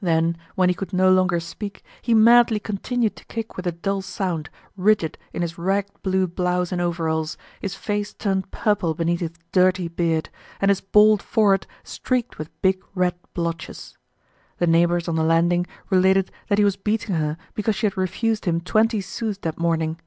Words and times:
Then 0.00 0.38
when 0.54 0.70
he 0.70 0.74
could 0.74 0.94
no 0.94 1.12
longer 1.12 1.38
speak, 1.38 1.84
he 2.00 2.14
madly 2.14 2.58
continued 2.58 3.14
to 3.16 3.26
kick 3.26 3.58
with 3.58 3.66
a 3.66 3.72
dull 3.72 4.00
sound, 4.00 4.48
rigid 4.74 5.18
in 5.34 5.42
his 5.42 5.58
ragged 5.58 6.00
blue 6.02 6.26
blouse 6.26 6.72
and 6.72 6.80
overalls, 6.80 7.36
his 7.60 7.74
face 7.74 8.14
turned 8.14 8.50
purple 8.50 8.94
beneath 8.94 9.20
his 9.20 9.32
dirty 9.52 9.86
beard, 9.88 10.30
and 10.62 10.70
his 10.70 10.80
bald 10.80 11.20
forehead 11.22 11.66
streaked 11.84 12.38
with 12.38 12.62
big 12.62 12.82
red 12.94 13.16
blotches. 13.34 13.98
The 14.56 14.66
neighbors 14.66 15.08
on 15.08 15.16
the 15.16 15.22
landing 15.22 15.66
related 15.90 16.30
that 16.48 16.56
he 16.56 16.64
was 16.64 16.76
beating 16.76 17.16
her 17.16 17.36
because 17.52 17.74
she 17.76 17.84
had 17.84 17.98
refused 17.98 18.46
him 18.46 18.62
twenty 18.62 19.02
sous 19.02 19.36
that 19.40 19.58
morning. 19.58 20.00